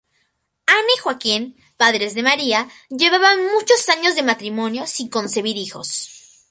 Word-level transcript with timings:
Ana 0.65 0.89
y 0.97 0.99
Joaquín, 0.99 1.55
padres 1.77 2.15
de 2.15 2.23
María, 2.23 2.67
llevaban 2.89 3.37
muchos 3.53 3.87
años 3.89 4.15
de 4.15 4.23
matrimonio 4.23 4.87
sin 4.87 5.09
concebir 5.09 5.57
hijos. 5.57 6.39